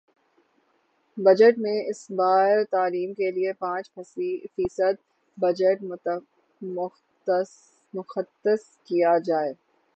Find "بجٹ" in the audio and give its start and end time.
1.17-1.57, 5.37-5.83